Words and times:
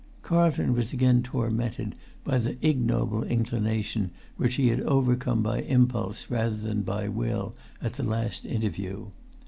Carlton 0.23 0.73
was 0.73 0.91
again 0.93 1.21
tormented 1.21 1.93
by 2.23 2.39
the 2.39 2.57
ignoble 2.67 3.23
inclination 3.23 4.09
which 4.35 4.55
he 4.55 4.69
had 4.69 4.79
overcome 4.81 5.43
by 5.43 5.61
impulse 5.61 6.25
rather 6.27 6.57
than 6.57 6.81
by 6.81 7.07
will 7.07 7.53
at 7.83 7.93
the 7.93 8.03
last 8.03 8.43
interview. 8.43 9.11